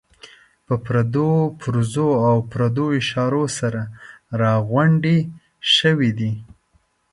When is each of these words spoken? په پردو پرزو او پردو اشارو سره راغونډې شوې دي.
په 0.65 0.73
پردو 0.85 1.29
پرزو 1.59 2.09
او 2.29 2.37
پردو 2.51 2.85
اشارو 2.99 3.43
سره 3.59 3.81
راغونډې 4.41 5.17
شوې 5.75 6.11
دي. 6.19 6.33